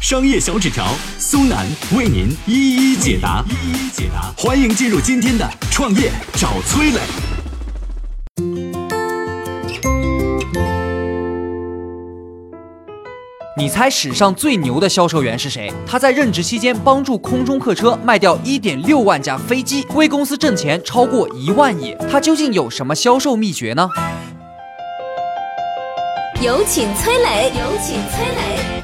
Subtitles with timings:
[0.00, 0.86] 商业小纸条
[1.18, 4.32] 苏南为您一一解答，一一解答。
[4.34, 7.00] 欢迎进入今天的创业找崔磊。
[13.58, 15.70] 你猜史上最牛的销售员是谁？
[15.86, 21.94] 他在任职期间帮助空中客车卖掉一点六万架飞机，为公司挣钱超过一万亿。
[22.10, 23.86] 他究竟有什么销售秘诀呢？
[26.40, 28.79] 有请崔磊，有请崔磊。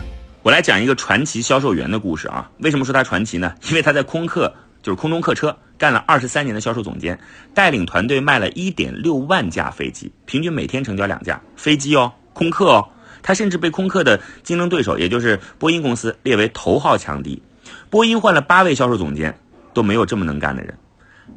[0.47, 2.49] 我来讲一个传奇销售员的故事啊。
[2.59, 3.53] 为什么说他传奇呢？
[3.69, 7.19] 因为他在空客，就是空中客车干了二十三年的销售总监，
[7.53, 12.89] 带领团队卖了一点六万架飞机，平均每天成交两架飞机哦，空客哦。
[13.25, 17.43] 他甚至被空客的竞争对手，也就是波音公司列为头号强敌。
[17.91, 19.37] 波音换了八位销售总监，
[19.75, 20.79] 都没有这么能干的人。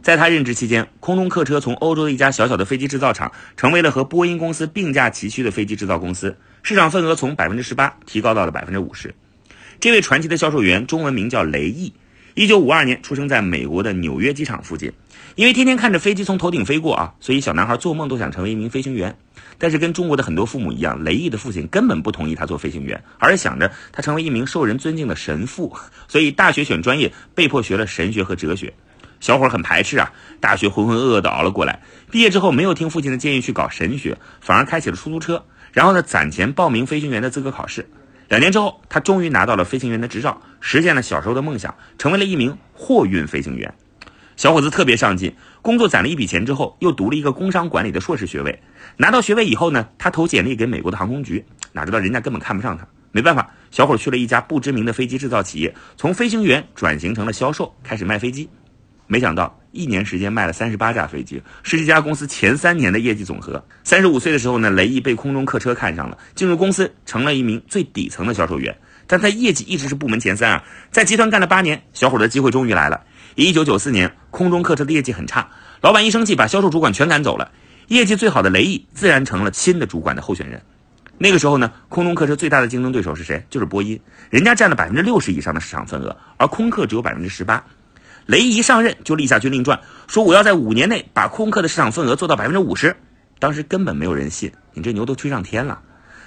[0.02, 9.14] 在他任职期间，空中客车从欧洲的一家小小的飞机制造厂，成为了和波音公司并驾齐驱的飞机制造公司，市场份额从百分之十八提高到了百分之五十。
[9.80, 11.94] 这位传奇的销售员，中文名叫雷毅，
[12.34, 14.92] 一九五二年出生在美国的纽约机场附近。
[15.36, 19.16] 因为天天看着飞机从头顶飞过啊，所以小男孩做梦都想成为一名飞行员。
[19.58, 25.74] 但是跟中国的很多父母一样，雷毅的父亲根本不同意他做飞行员，而是想着他成为一名受人尊敬的神父。
[26.08, 28.74] 所以大学选专业，被迫学了神学和哲学。
[29.20, 31.82] 小伙很排斥啊，大学浑浑噩噩的熬了过来。
[32.10, 35.46] 毕业之后没有听父亲的建议去搞神学，反而开起了出租车。
[35.72, 37.90] 然后呢，攒钱报名飞行员的资格考试。
[38.28, 43.74] 两年之后，他终于拿到了飞行员的执照，实现了小时候的梦想，成为了一名货运飞行员。
[44.36, 48.62] 小伙子特别上进，工作攒了一笔钱之后，又读了一个工商管理的硕士学位。
[48.98, 52.88] 拿到学位以后呢，他投简历给美国的航空局，哪知道人家根本看不上他。
[53.12, 58.50] 没办法，小伙去了一家不知名的飞机制造企业，从飞行员转型成了销售，开始卖飞机。
[59.12, 63.62] 没想到一年时间卖了三十八架飞机，是这家公司前三年的业绩总和。
[63.84, 68.78] 三十五岁的时候呢，雷毅被空中客车看上了，进入公司成了一名最底层的销售员。
[69.08, 73.02] 但他业绩一直是部门前三啊，在集团干了八年，小伙的机会终于来了。
[73.34, 75.50] 一九九四年，空中客车的业绩很差，
[75.82, 77.52] 老板一生气，把销售主管全赶走了。
[77.88, 80.62] 业绩最好的雷毅自然成了新的主管的候选人。
[81.18, 83.44] 那个时候呢，空中客车最大的竞争对手是谁？
[83.50, 84.00] 就是波音，
[84.30, 87.66] 人家占了百分之六十以上的市场份额，而空客只有百分之十八。
[88.30, 92.96] 雷毅一上任就立下军令状，说我要在五年内把空客的市场份额做到百分之五十。
[93.40, 95.82] 当时根本没有人信，你这牛都吹上天了。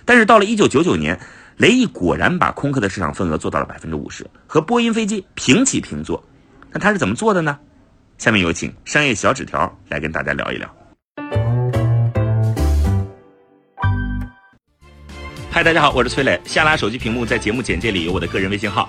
[0.04, 1.20] 但是到了一九九九年，
[1.58, 6.20] 雷毅果然把空客的市场份额做到了百分之五十，和波音飞机平起平坐。
[6.72, 7.56] 那他是怎么做的呢？
[8.18, 10.68] 下面有请商业小纸条来跟大家聊一聊。
[15.52, 16.40] 嗨，大家好，我是崔磊。
[16.44, 18.88] 下拉手机屏幕，在节目简介里有我的个人微信号。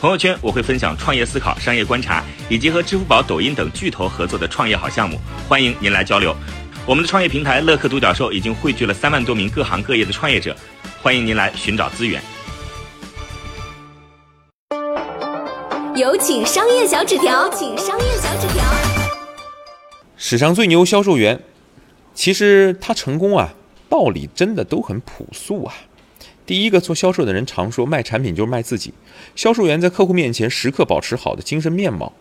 [0.00, 6.34] 朋友圈我会分享创业思考、商业观察，以及和支付宝、抖音等巨头合作的创业好项目，欢迎您来交流。
[6.86, 10.56] 我们的创业平台乐客独角兽已经汇聚了三万多名各行各业的创业者，
[11.02, 12.22] 欢迎您来寻找资源。
[15.94, 18.64] 有请商业小纸条，请商业小纸条。
[20.16, 21.42] 史上最牛销售员，
[22.14, 23.50] 其实他成功啊，
[23.90, 25.74] 道理真的都很朴素啊。
[26.50, 28.92] 第一个做销售的人常说，卖产品就是卖自己。
[29.36, 32.12] 销售员在客户面前时刻保持好的精神面貌。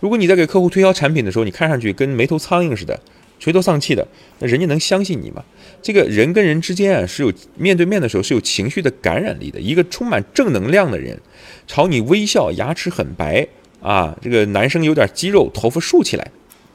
[0.00, 3.00] 如果你在给客户推销产品的时候，你看上去跟没头苍蝇似的，
[3.40, 4.06] 垂头丧气的，
[4.40, 5.42] 那人家能相信你吗？
[5.80, 9.58] 这个人跟人之间啊，是有面对面的时候是有情绪的感染力的。
[9.58, 11.18] 一个充满正能量的人，
[11.66, 13.48] 朝你微笑，牙齿很白
[13.80, 16.30] 啊，这个男生有点肌肉，头发竖起来，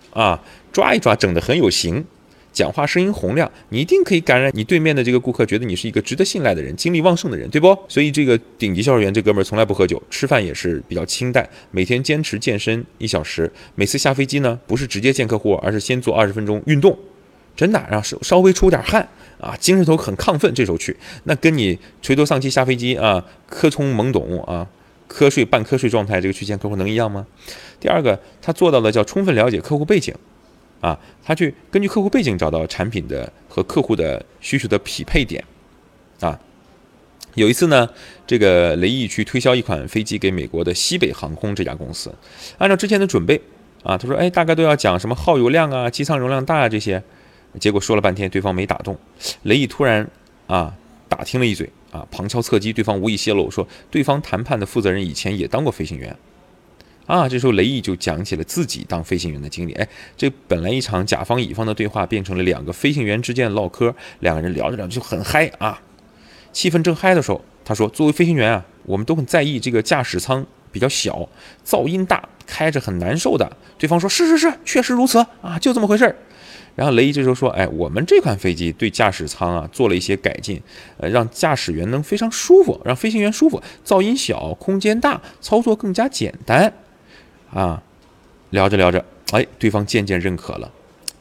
[0.09, 0.41] 啊，
[0.72, 2.03] 抓一抓，整得很有型，
[2.53, 7.78] 讲话声音洪亮，你一定可以感染你对面的这个顾客，觉得你是一个值得信赖的人，精力旺盛的人，对不？
[7.88, 16.97] 所以这个顶级销售员这哥们儿从来不喝酒，吃饭也是比较清淡，每天坚持健身一小时，每次下飞机呢，不是直接见客户，而是先做二十分钟运动。
[17.55, 19.08] 真的，让稍稍微出点汗
[19.40, 24.67] 啊，精神头很亢奋，这时候去，那跟你垂头丧气下飞机啊，瞌冲懵懂啊，
[25.08, 27.28] 瞌睡半瞌睡状态，这个去见客户能一样吗？
[27.79, 30.16] 第二个，他做到的叫充分了解客户背景，
[30.84, 35.41] 啊，他去根据客户背景找到产品的和客户的需求的匹配点，
[36.20, 36.38] 啊，
[37.35, 37.90] 有一次呢，
[38.28, 42.14] 这个雷毅去推销一款飞机给美国的西北航空这家公司，
[42.58, 43.40] 按照之前的准备，
[43.82, 47.02] 啊，他说，哎，大概都要讲什么耗油量啊，机舱容量大啊这些。
[47.59, 48.97] 结果说了半天，对方没打动。
[49.44, 50.06] 雷毅突然
[50.47, 50.76] 啊
[51.08, 56.14] 打听了一嘴啊，旁敲侧击，对方无意泄露说，对方谈判的负责人以前也当过飞行员，
[57.05, 59.73] 啊，这时候雷毅就讲起了自己当飞行员的经历。
[59.73, 65.82] 哎，这本来一场甲方乙方的对话，变成了两个飞行员之间的唠嗑，两个人聊着聊着就很嗨啊，
[66.53, 71.28] 气氛正嗨的时候，他说：“作为飞行员啊，我们都很在意这个驾驶舱比较小，
[71.66, 76.16] 噪音大，开着很难受的。”对方说：“是是是，确实如此啊，就这么回事儿。”
[76.76, 80.61] 然后雷毅这时候说：“哎，我们这款飞机对驾驶舱啊做了一些改进，
[80.97, 86.73] 呃，让驾驶员能非常舒服，让飞行员舒服，噪音小，空间大，操作更加简单。”
[87.53, 87.82] 啊，
[88.50, 90.72] 聊着聊着，哎，对方渐渐认可了。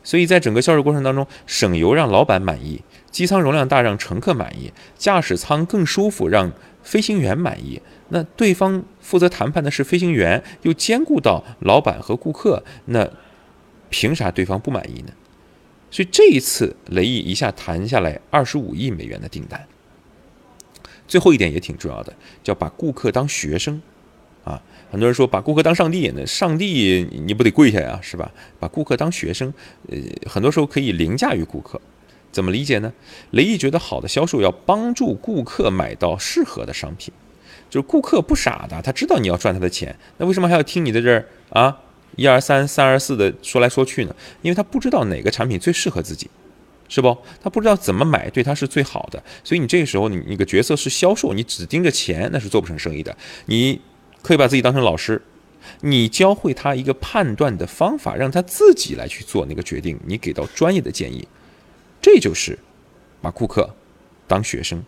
[0.05, 6.51] 所以在整个销售过程当中，省油让老板满意，机舱容量大让乘客满意，驾驶舱更舒服让
[6.83, 7.81] 飞行员满意。
[8.09, 13.09] 那对方负责谈判的是飞行员，又兼顾到老板和顾客，那
[13.91, 15.13] 凭啥对方不满意呢？
[15.91, 19.67] 所以这一次雷毅一下谈下来二十五亿美元的订单。
[21.07, 22.13] 最后一点也挺重要的，
[22.43, 23.81] 叫把顾客当学生，
[24.45, 24.61] 啊，
[24.91, 28.31] 很多人说把顾客当上帝，那上帝你不得跪下呀，是吧？
[28.59, 29.53] 把顾客当学生，
[29.89, 29.97] 呃，
[30.29, 31.81] 很多时候可以凌驾于顾客。
[32.31, 32.93] 怎么理解呢？
[33.33, 37.13] 雷毅觉得好的销售要帮助顾客买到适合的商品，
[37.69, 41.79] 就是顾客不傻的，他知道你要赚他的钱，那为什么还要听你在这儿啊？
[42.17, 46.31] 一二三，三二四的说来说去呢，因为他不知道哪个产品最适合自己，
[46.89, 47.17] 是不？
[47.43, 53.15] 他不知道怎么买对他是最好的，所以你这个时候你你个角色是销售，你只盯着钱那是做不成生意的。
[53.47, 53.81] 你
[54.23, 55.21] 可以把自己当成老师，
[55.81, 61.27] 你教会他一个判断的方法，让他自己来去做那个决定，你给到专业的建议，
[62.01, 62.59] 这就是
[63.21, 63.75] 把顾客
[64.27, 64.83] 当学生。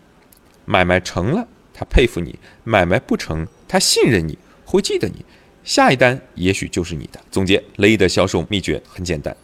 [0.64, 2.32] 买卖成了，他佩服你；
[2.64, 5.24] 买卖不成，他信任你，会记得你。
[5.62, 7.20] 下一单也许就是你的。
[7.30, 9.36] 总结雷毅的销售秘诀很简单：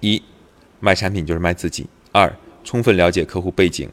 [0.00, 0.22] 一，
[0.80, 2.32] 卖产品就是卖自己；二，
[2.64, 3.88] 充分了解客户背景，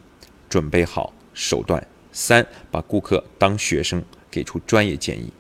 [0.50, 1.80] 准备好手段；
[2.12, 4.04] 三，把顾客当学生，
[4.34, 5.32] 给出专业建议。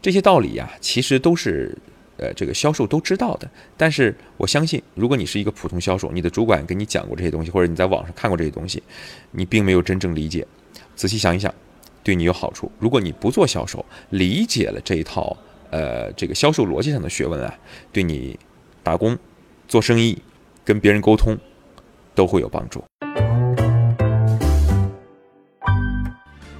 [0.00, 1.76] 这些道理呀，其实都是
[2.16, 3.50] 呃这个销售都知道的。
[3.76, 8.80] 但是我相信，如果你是一个普通销售，你的主管跟你讲过这些东西，或者你在网上看过这些东西，
[9.32, 10.46] 你并没有真正理解。
[10.94, 11.52] 仔细想一想，
[12.04, 12.70] 对你有好处。
[12.78, 15.36] 如果你不做销售，理解了这一套。
[15.68, 17.52] 呃，这个销售逻辑上的学问啊，
[17.92, 18.38] 对你
[18.84, 19.18] 打工、
[19.66, 20.16] 做生意、
[20.64, 21.36] 跟别人沟通
[22.14, 22.82] 都会有帮助。